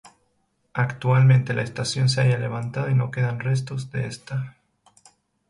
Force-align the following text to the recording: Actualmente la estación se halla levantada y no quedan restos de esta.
Actualmente 0.73 1.53
la 1.53 1.61
estación 1.61 2.09
se 2.09 2.21
halla 2.21 2.39
levantada 2.39 2.89
y 2.89 2.95
no 2.95 3.11
quedan 3.11 3.39
restos 3.39 3.91
de 3.91 4.07
esta. 4.07 4.57